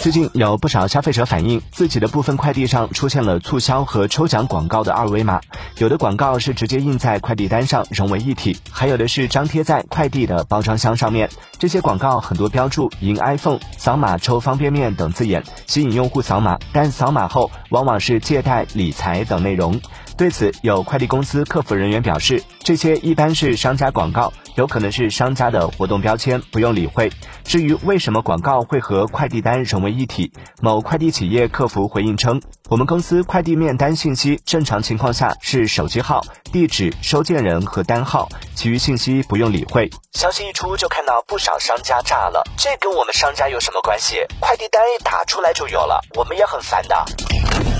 [0.00, 5.40] 最近有不少消费者反映，自己的部分快递上出现了促销和抽奖广告的二维码，
[5.78, 11.30] 有的广告是直接印在快递单上融为一体，还有的是张贴在快递的包装箱上面。
[11.56, 19.80] 这些广告很多标注“赢 iPhone”、“扫码抽方便面”等字眼，吸引用户扫码，但扫码后往往是借贷、理财等内容。
[20.16, 27.12] 对此，有快递公司客服人员表示，这些一般是商家广告，有可能是商家的活动标签，不用理会。
[27.44, 36.22] 至于为什么广告会和快递单融为一体，某快递企业客服回应称，我们公司快递面单信息正常情况下是手机号、
[36.52, 39.88] 地址、收件人和单号，其余信息不用理会。
[40.12, 44.16] 消息一出，就看到不少商家炸了，这跟我们商家有什么关系？
[44.38, 47.77] 快递单一打出来就有了，我们也很烦的。